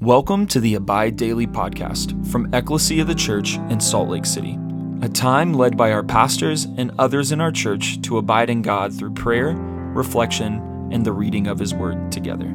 [0.00, 4.58] Welcome to the Abide Daily podcast from Ecclesia of the Church in Salt Lake City,
[5.02, 8.94] a time led by our pastors and others in our church to abide in God
[8.94, 9.52] through prayer,
[9.92, 12.46] reflection, and the reading of His Word together.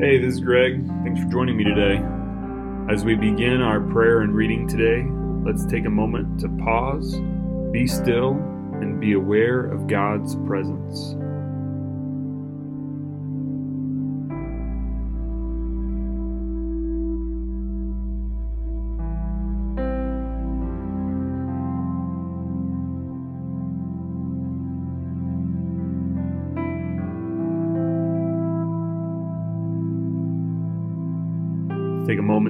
[0.00, 0.84] Hey, this is Greg.
[1.04, 2.02] Thanks for joining me today.
[2.92, 5.06] As we begin our prayer and reading today,
[5.48, 7.14] let's take a moment to pause,
[7.70, 8.32] be still,
[8.80, 11.14] and be aware of God's presence.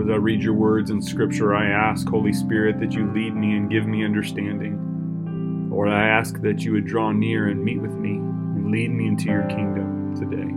[0.00, 3.34] Lord, as I read your words in Scripture, I ask, Holy Spirit, that you lead
[3.34, 5.68] me and give me understanding.
[5.68, 9.08] Lord, I ask that you would draw near and meet with me and lead me
[9.08, 10.54] into your kingdom today.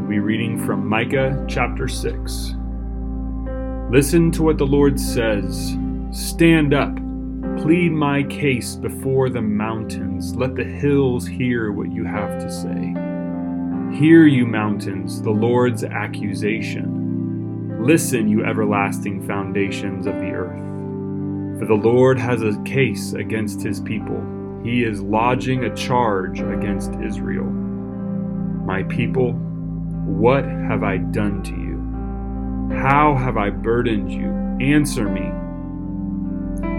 [0.00, 2.56] We'll be reading from Micah chapter 6.
[3.92, 5.78] Listen to what the Lord says
[6.10, 6.96] Stand up,
[7.62, 10.34] plead my case before the mountains.
[10.34, 13.13] Let the hills hear what you have to say.
[13.94, 17.78] Hear, you mountains, the Lord's accusation.
[17.86, 21.60] Listen, you everlasting foundations of the earth.
[21.60, 24.20] For the Lord has a case against his people.
[24.64, 27.44] He is lodging a charge against Israel.
[27.44, 32.76] My people, what have I done to you?
[32.76, 34.28] How have I burdened you?
[34.60, 35.30] Answer me.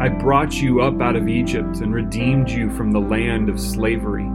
[0.01, 4.29] I brought you up out of Egypt and redeemed you from the land of slavery.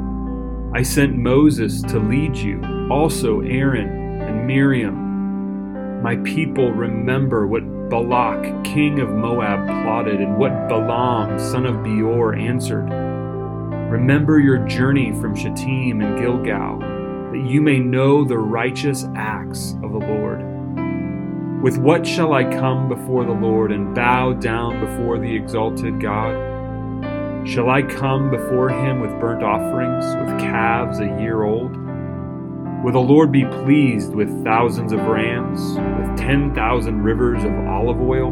[0.72, 6.00] I sent Moses to lead you, also Aaron and Miriam.
[6.00, 12.34] My people remember what Balak, king of Moab, plotted and what Balaam, son of Beor,
[12.34, 12.88] answered.
[13.91, 19.91] Remember your journey from Shittim and Gilgal, that you may know the righteous acts of
[19.91, 20.41] the Lord.
[21.64, 26.49] With what shall I come before the Lord and bow down before the exalted God?
[27.44, 31.74] Shall I come before him with burnt offerings, with calves a year old?
[32.84, 37.98] Will the Lord be pleased with thousands of rams, with ten thousand rivers of olive
[38.00, 38.30] oil?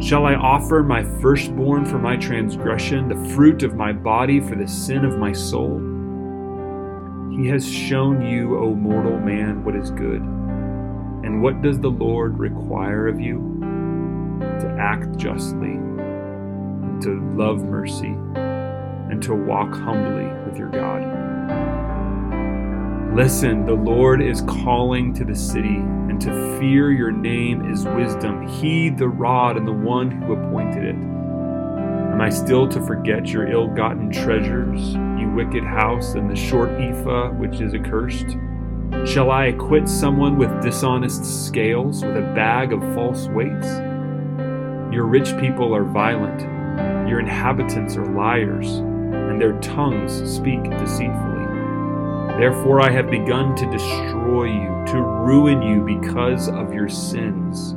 [0.00, 4.68] Shall I offer my firstborn for my transgression, the fruit of my body for the
[4.68, 5.78] sin of my soul?
[7.36, 10.22] He has shown you, O mortal man, what is good.
[10.22, 13.58] And what does the Lord require of you?
[14.40, 15.76] To act justly
[17.02, 21.02] to love mercy, and to walk humbly with your God.
[23.14, 28.46] Listen, the Lord is calling to the city, and to fear your name is wisdom.
[28.46, 30.94] Heed the rod and the one who appointed it.
[30.94, 36.70] Am I still to forget your ill gotten treasures, you wicked house, and the short
[36.80, 38.36] ephah which is accursed?
[39.04, 43.66] Shall I acquit someone with dishonest scales, with a bag of false weights?
[44.92, 46.59] Your rich people are violent.
[47.08, 51.46] Your inhabitants are liars, and their tongues speak deceitfully.
[52.38, 57.74] Therefore, I have begun to destroy you, to ruin you because of your sins.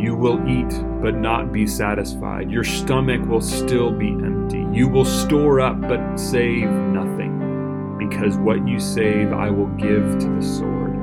[0.00, 2.50] You will eat, but not be satisfied.
[2.50, 4.66] Your stomach will still be empty.
[4.72, 10.28] You will store up, but save nothing, because what you save I will give to
[10.28, 10.94] the sword.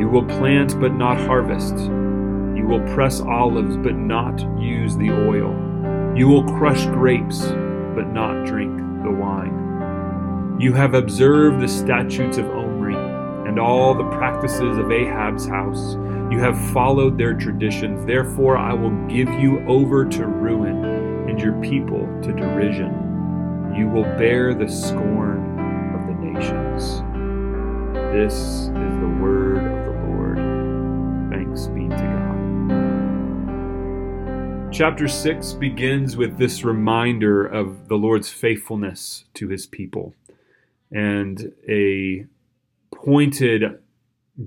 [0.00, 1.76] You will plant, but not harvest.
[1.76, 5.54] You will press olives, but not use the oil.
[6.16, 7.40] You will crush grapes,
[7.94, 10.56] but not drink the wine.
[10.58, 12.96] You have observed the statutes of Omri
[13.46, 15.96] and all the practices of Ahab's house.
[16.32, 18.06] You have followed their traditions.
[18.06, 23.74] Therefore, I will give you over to ruin and your people to derision.
[23.76, 25.58] You will bear the scorn
[25.94, 27.02] of the nations.
[28.14, 28.70] This
[34.76, 40.14] Chapter 6 begins with this reminder of the Lord's faithfulness to his people
[40.92, 42.26] and a
[42.94, 43.78] pointed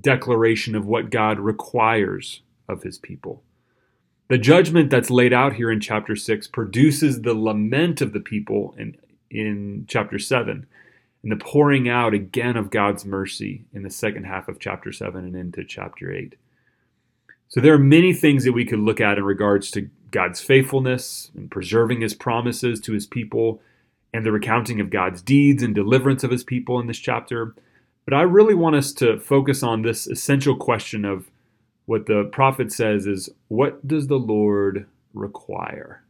[0.00, 3.42] declaration of what God requires of his people.
[4.28, 8.72] The judgment that's laid out here in chapter 6 produces the lament of the people
[8.78, 8.96] in,
[9.32, 10.64] in chapter 7
[11.24, 15.24] and the pouring out again of God's mercy in the second half of chapter 7
[15.24, 16.36] and into chapter 8.
[17.48, 21.30] So there are many things that we could look at in regards to God's faithfulness
[21.36, 23.60] and preserving his promises to his people
[24.12, 27.54] and the recounting of God's deeds and deliverance of his people in this chapter.
[28.04, 31.30] But I really want us to focus on this essential question of
[31.86, 36.02] what the prophet says is what does the Lord require?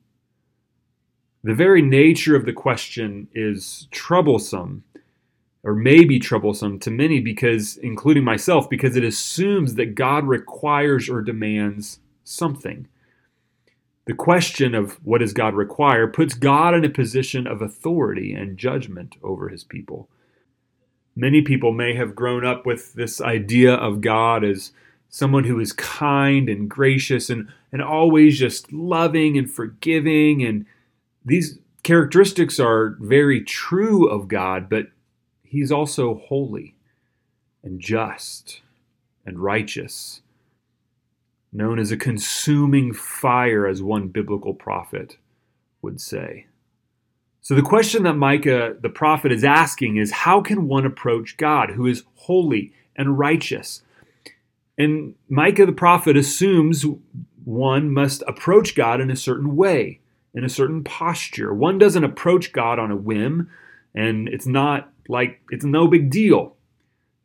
[1.43, 4.85] The very nature of the question is troublesome,
[5.63, 11.09] or may be troublesome to many because, including myself, because it assumes that God requires
[11.09, 12.89] or demands something.
[14.11, 18.59] The question of what does God require puts God in a position of authority and
[18.59, 20.09] judgment over his people.
[21.15, 24.73] Many people may have grown up with this idea of God as
[25.11, 30.43] someone who is kind and gracious and, and always just loving and forgiving.
[30.43, 30.67] And
[31.25, 34.87] these characteristics are very true of God, but
[35.45, 36.75] He's also holy
[37.63, 38.61] and just
[39.25, 40.23] and righteous
[41.53, 45.17] known as a consuming fire, as one biblical prophet
[45.83, 46.47] would say.
[47.43, 51.71] So, the question that Micah the prophet is asking is how can one approach God
[51.71, 53.83] who is holy and righteous?
[54.79, 56.85] And Micah the prophet assumes
[57.45, 60.01] one must approach God in a certain way,
[60.35, 61.53] in a certain posture.
[61.53, 63.51] One doesn't approach God on a whim,
[63.95, 66.57] and it's not like it's no big deal.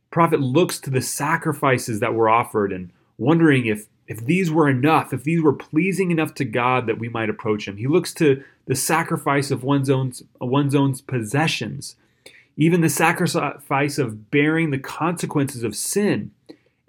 [0.09, 4.69] The prophet looks to the sacrifices that were offered and wondering if if these were
[4.69, 7.77] enough, if these were pleasing enough to God that we might approach Him.
[7.77, 11.95] He looks to the sacrifice of one's own, one's own possessions,
[12.57, 16.31] even the sacrifice of bearing the consequences of sin,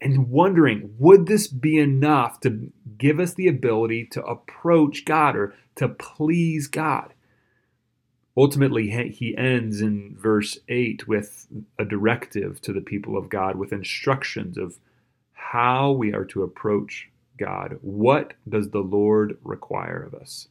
[0.00, 5.54] and wondering, would this be enough to give us the ability to approach God or
[5.76, 7.14] to please God?
[8.36, 11.46] Ultimately, he ends in verse 8 with
[11.78, 14.78] a directive to the people of God with instructions of
[15.52, 17.08] how we are to approach
[17.38, 17.78] God.
[17.81, 20.48] What does the Lord require of us?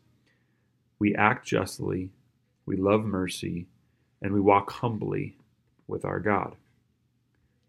[1.00, 2.12] We act justly,
[2.66, 3.68] we love mercy,
[4.22, 5.36] and we walk humbly
[5.86, 6.56] with our God.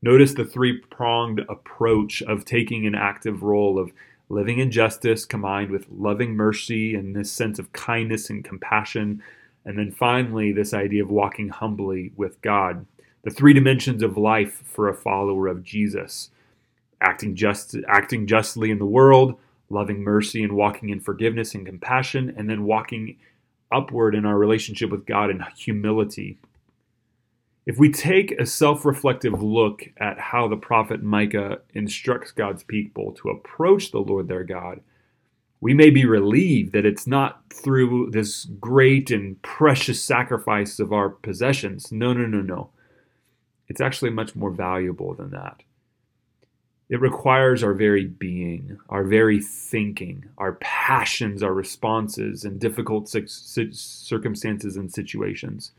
[0.01, 3.91] Notice the three pronged approach of taking an active role of
[4.29, 9.21] living in justice combined with loving mercy and this sense of kindness and compassion.
[9.65, 12.87] And then finally, this idea of walking humbly with God.
[13.25, 16.31] The three dimensions of life for a follower of Jesus
[17.07, 19.39] acting just acting justly in the world,
[19.71, 23.17] loving mercy and walking in forgiveness and compassion, and then walking
[23.71, 26.39] upward in our relationship with God in humility.
[27.65, 33.13] If we take a self reflective look at how the prophet Micah instructs God's people
[33.13, 34.81] to approach the Lord their God,
[35.61, 41.09] we may be relieved that it's not through this great and precious sacrifice of our
[41.09, 41.91] possessions.
[41.91, 42.71] No, no, no, no.
[43.69, 45.63] It's actually much more valuable than that.
[46.89, 54.77] It requires our very being, our very thinking, our passions, our responses in difficult circumstances
[54.77, 55.73] and situations.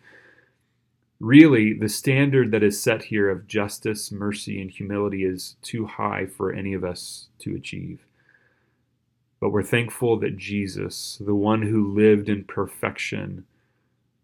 [1.20, 6.26] Really, the standard that is set here of justice, mercy, and humility is too high
[6.26, 8.06] for any of us to achieve.
[9.40, 13.46] But we're thankful that Jesus, the one who lived in perfection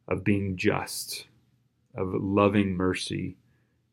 [0.08, 1.28] of being just,
[1.96, 3.38] of loving mercy,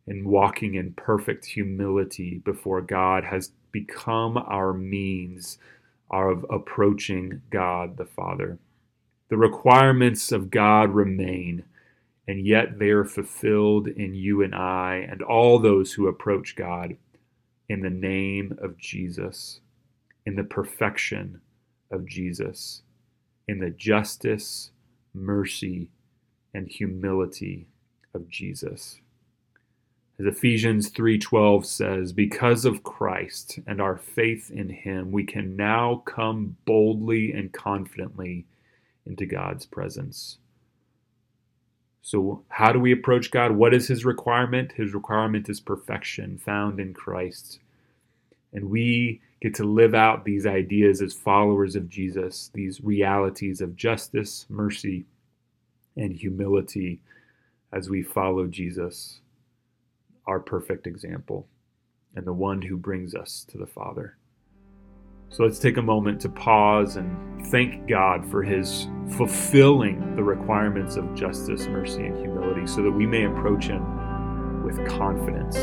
[0.06, 5.58] and walking in perfect humility before God has become our means
[6.10, 8.58] of approaching God the Father.
[9.28, 11.64] The requirements of God remain,
[12.26, 16.96] and yet they are fulfilled in you and I and all those who approach God
[17.68, 19.60] in the name of Jesus,
[20.26, 21.40] in the perfection
[21.92, 22.82] of Jesus,
[23.46, 24.72] in the justice,
[25.14, 25.90] mercy,
[26.52, 27.68] and humility
[28.12, 29.00] of Jesus.
[30.20, 36.02] As Ephesians 3:12 says, because of Christ and our faith in him, we can now
[36.04, 38.44] come boldly and confidently
[39.06, 40.36] into God's presence.
[42.02, 43.52] So, how do we approach God?
[43.52, 44.72] What is His requirement?
[44.72, 47.58] His requirement is perfection found in Christ.
[48.52, 53.74] And we get to live out these ideas as followers of Jesus, these realities of
[53.74, 55.06] justice, mercy,
[55.96, 57.00] and humility
[57.72, 59.22] as we follow Jesus,
[60.30, 61.48] our perfect example,
[62.14, 64.16] and the one who brings us to the Father.
[65.28, 70.96] So let's take a moment to pause and thank God for his fulfilling the requirements
[70.96, 75.56] of justice, mercy, and humility so that we may approach him with confidence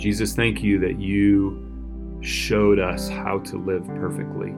[0.00, 4.52] Jesus, thank you that you showed us how to live perfectly.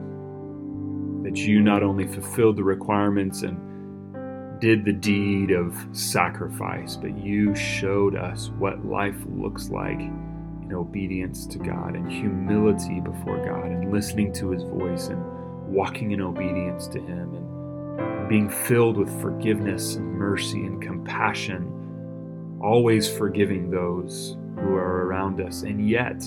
[1.23, 7.53] That you not only fulfilled the requirements and did the deed of sacrifice, but you
[7.55, 13.91] showed us what life looks like in obedience to God and humility before God and
[13.91, 15.21] listening to his voice and
[15.67, 23.09] walking in obedience to him and being filled with forgiveness and mercy and compassion, always
[23.09, 26.23] forgiving those who are around us, and yet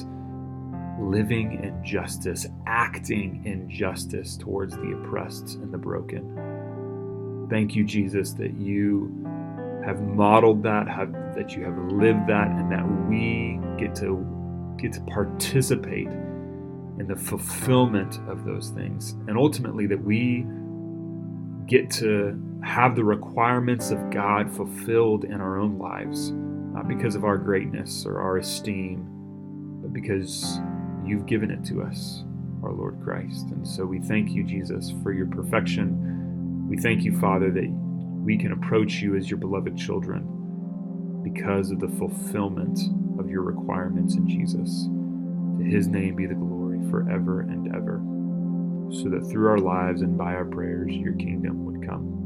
[1.01, 7.47] living in justice, acting in justice towards the oppressed and the broken.
[7.51, 9.13] Thank you, Jesus, that you
[9.85, 14.27] have modeled that, have, that you have lived that, and that we get to
[14.79, 16.09] get to participate
[16.99, 20.45] in the fulfillment of those things, and ultimately that we
[21.67, 26.33] get to have the requirements of God fulfilled in our own lives
[26.77, 29.09] not because of our greatness or our esteem,
[29.81, 30.61] but because
[31.03, 32.23] you've given it to us,
[32.63, 33.47] our Lord Christ.
[33.47, 36.69] And so we thank you, Jesus, for your perfection.
[36.69, 41.81] We thank you, Father, that we can approach you as your beloved children because of
[41.81, 42.79] the fulfillment
[43.19, 44.85] of your requirements in Jesus.
[45.59, 48.03] To his name be the glory forever and ever,
[49.03, 52.26] so that through our lives and by our prayers, your kingdom would come.